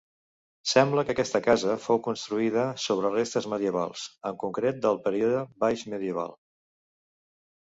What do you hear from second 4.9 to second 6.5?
període baixmedieval.